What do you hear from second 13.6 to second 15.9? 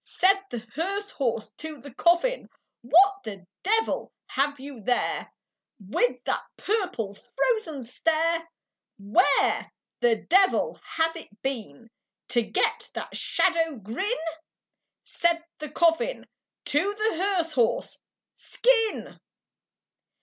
grin?" Said the